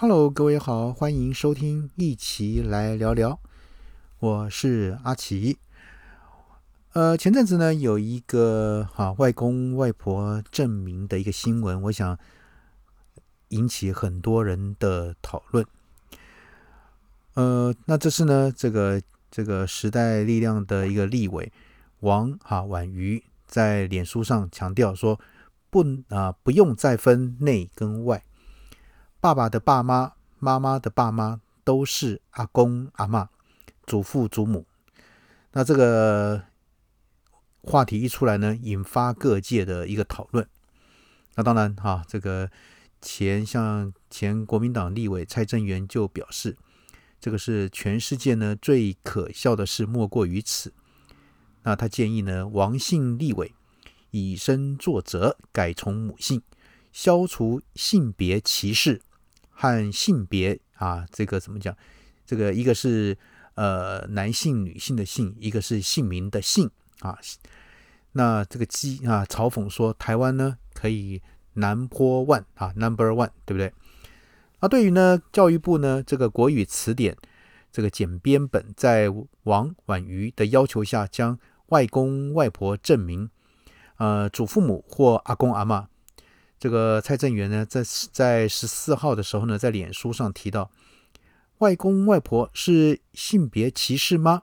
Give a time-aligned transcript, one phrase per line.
[0.00, 3.40] Hello，各位好，欢迎收听，一起来聊聊。
[4.20, 5.58] 我是阿奇。
[6.92, 12.16] 呃，前阵子呢，有一个哈外公外婆证明的一个新闻，我想
[13.48, 15.66] 引起很多人的讨论。
[17.34, 19.02] 呃，那这是呢，这个
[19.32, 21.52] 这个时代力量的一个立委
[21.98, 25.18] 王哈婉瑜在脸书上强调说。
[25.70, 28.24] 不啊，不用再分内跟外，
[29.20, 33.28] 爸爸的爸妈、妈妈的爸妈都是阿公阿妈、
[33.86, 34.64] 祖父祖母。
[35.52, 36.44] 那这个
[37.62, 40.48] 话题一出来呢，引发各界的一个讨论。
[41.34, 42.50] 那当然哈，这个
[43.00, 46.56] 前像前国民党立委蔡正元就表示，
[47.20, 50.72] 这个是全世界呢最可笑的事，莫过于此。
[51.62, 53.52] 那他建议呢，王姓立委。
[54.10, 56.40] 以身作则，改从母姓，
[56.92, 59.02] 消除性别歧视
[59.60, 61.76] 和性别啊，这个怎么讲？
[62.24, 63.18] 这个一个是
[63.54, 66.70] 呃男性、女性的性，一个是姓名的姓
[67.00, 67.18] 啊。
[68.12, 71.20] 那这个鸡啊，嘲讽说台湾呢可以
[71.54, 73.72] number one 啊，number one，对不对？
[74.60, 77.16] 啊，对于呢教育部呢这个国语词典
[77.72, 79.08] 这个简编本，在
[79.42, 81.36] 王婉瑜的要求下，将
[81.70, 83.28] 外公外婆证明。
[83.96, 85.88] 呃，祖父母或阿公阿妈，
[86.58, 90.70] 这个蔡正元呢，在在十四号的时候呢，在脸书上提到，
[91.58, 94.42] 外公外婆是性别歧视吗？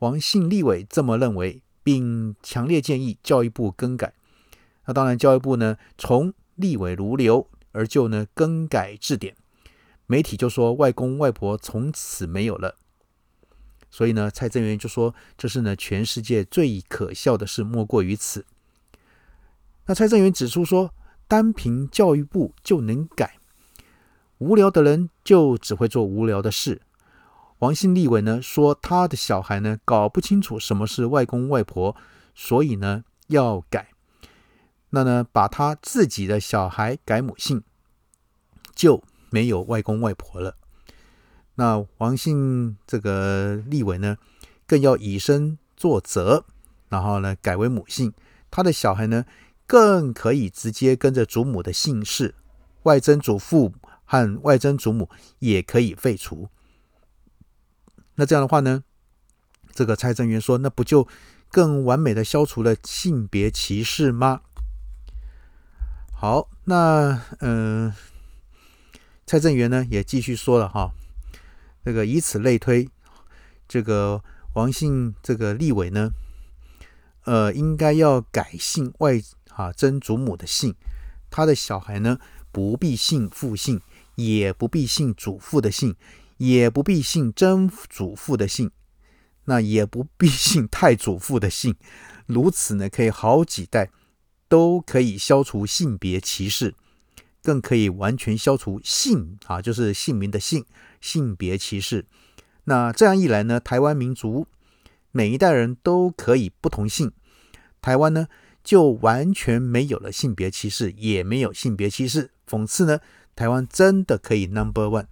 [0.00, 4.12] 王姓立委这么认为，并强烈建议教育部更改。
[4.84, 9.34] 那当然，教育部呢，从立委如流而就呢更改字典，
[10.06, 12.76] 媒体就说外公外婆从此没有了。
[13.90, 18.44] 所以呢，蔡正元就说，这是呢全世界最可笑的事，莫过于此。
[19.86, 20.92] 那蔡正元指出说，
[21.26, 23.38] 单凭教育部就能改，
[24.38, 26.82] 无聊的人就只会做无聊的事。
[27.60, 31.96] 王姓立委呢说，他的小孩呢搞不清楚什么是外公外婆，
[32.34, 33.88] 所以呢要改。
[34.90, 37.62] 那呢把他自己的小孩改母姓，
[38.74, 40.56] 就没有外公外婆了。
[41.54, 44.18] 那王姓这个立委呢，
[44.66, 46.44] 更要以身作则，
[46.88, 48.12] 然后呢改为母姓，
[48.50, 49.24] 他的小孩呢。
[49.74, 52.36] 更可以直接跟着祖母的姓氏，
[52.84, 53.74] 外曾祖父
[54.04, 56.48] 和外曾祖母也可以废除。
[58.14, 58.84] 那这样的话呢，
[59.72, 61.08] 这个蔡正元说，那不就
[61.50, 64.42] 更完美的消除了性别歧视吗？
[66.12, 67.92] 好，那嗯，
[69.26, 70.92] 蔡正元呢也继续说了哈，
[71.84, 72.88] 这个以此类推，
[73.66, 76.12] 这个王姓这个立委呢，
[77.24, 79.20] 呃，应该要改姓外。
[79.56, 80.74] 啊，曾祖母的姓，
[81.30, 82.18] 他的小孩呢，
[82.50, 83.80] 不必姓父姓，
[84.16, 85.94] 也不必姓祖父的姓，
[86.38, 88.70] 也不必姓曾祖父的姓，
[89.44, 91.76] 那也不必姓太祖父的姓。
[92.26, 93.90] 如此呢，可以好几代
[94.48, 96.74] 都可以消除性别歧视，
[97.42, 100.64] 更可以完全消除姓啊，就是姓名的姓
[101.00, 102.06] 性别歧视。
[102.64, 104.46] 那这样一来呢，台湾民族
[105.12, 107.12] 每一代人都可以不同姓，
[107.80, 108.26] 台湾呢？
[108.64, 112.30] 就完全没有了性别歧视，也没有性别歧视。
[112.48, 112.98] 讽刺呢，
[113.36, 115.06] 台湾真的可以 number one。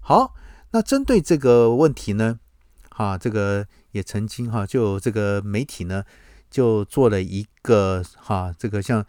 [0.00, 0.34] 好，
[0.70, 2.38] 那针对这个问题呢，
[2.90, 6.04] 哈，这个也曾经哈，就这个媒体呢，
[6.48, 9.04] 就做了一个哈，这个像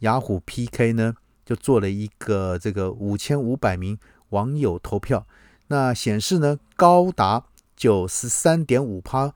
[0.00, 3.98] 雅虎 PK 呢，就做了一个这个五千五百名
[4.28, 5.26] 网友投票，
[5.66, 9.34] 那显示呢，高达九十三点五趴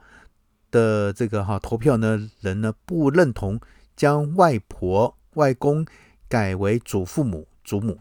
[0.70, 3.60] 的这个哈投票呢人呢不认同。
[4.00, 5.84] 将外婆、外公
[6.26, 7.98] 改为祖父母、祖母，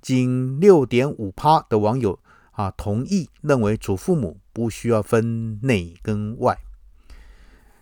[0.00, 2.20] 仅六点五趴的网友
[2.52, 6.56] 啊同意认为祖父母不需要分内跟外。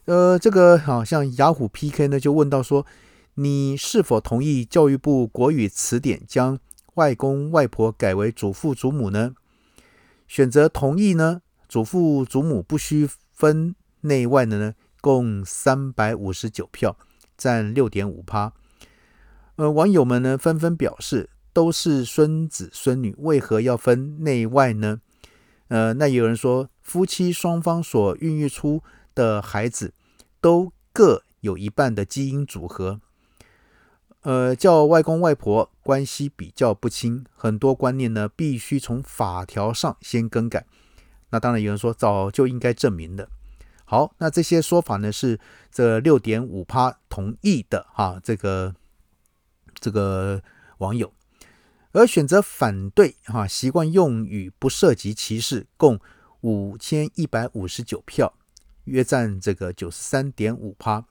[0.07, 2.87] 呃，这个好像雅虎 PK 呢就问到说，
[3.35, 6.59] 你是否同意教育部国语词典将
[6.95, 9.35] 外公外婆改为祖父祖母呢？
[10.27, 16.97] 选择同意呢，祖父祖母不需分内外的呢，共三百五十九票。
[17.37, 18.53] 占六点五趴，
[19.57, 25.01] 呃，网友们呢纷纷表示，都是孙子孙女，为何要分内外呢？
[25.69, 28.83] 呃，那有人说，夫妻双方所孕育出
[29.15, 29.95] 的孩子，
[30.41, 33.01] 都各有一半的基因组合，
[34.23, 40.67] 呃，叫外公外婆关系比较不亲，很多观念呢必须从法条上先更改。
[41.31, 43.29] 那当然有人说，早就应该证明的。
[43.95, 45.39] 好，那这些说法呢是
[45.71, 48.75] 这六点五趴同意的哈，这个
[49.73, 50.43] 这个
[50.79, 51.13] 网友，
[51.93, 56.01] 而选择反对哈，习惯用语不涉及歧视，共
[56.41, 58.35] 五千一百五十九票，
[58.87, 61.05] 约占这个九十三点五趴。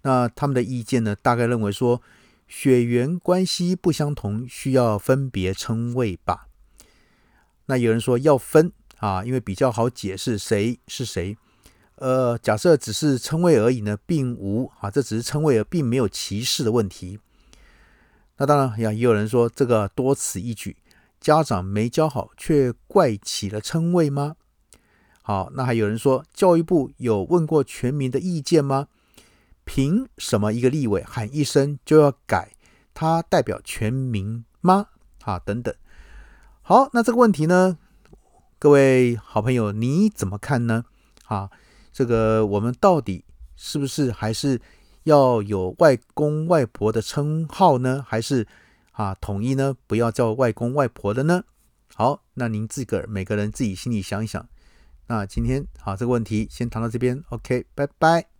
[0.00, 2.00] 那他们的意见呢，大概认为说
[2.48, 6.48] 血缘关系不相同，需要分别称谓吧。
[7.66, 11.36] 那有人说要分啊，因为比较好解释谁是谁。
[11.96, 17.18] 呃，假设只是称谓而已呢，并无啊，这只是称谓而并没有歧视的问题。
[18.36, 20.76] 那当然呀，也有人说这个多此一举，
[21.20, 24.36] 家长没教好，却怪起了称谓吗？
[25.22, 28.88] 好，那还有人说教育部有问过全民的意见吗？
[29.64, 32.52] 凭什么一个立委喊一声就要改？
[32.92, 34.88] 他代表全民吗？
[35.24, 35.74] 啊，等等。
[36.60, 37.78] 好，那这个问题呢，
[38.58, 40.84] 各位好朋友你怎么看呢？
[41.24, 41.50] 啊，
[41.96, 43.24] 这个我们到底
[43.56, 44.60] 是不是还是？
[45.06, 48.44] 要有外公外婆的称号呢，还是
[48.90, 49.76] 啊统一呢？
[49.86, 51.44] 不要叫外公外婆的呢？
[51.94, 54.44] 好，那您自个儿每个人自己心里想一想。
[55.06, 58.35] 那今天好这个问题先谈到这边，OK，拜拜。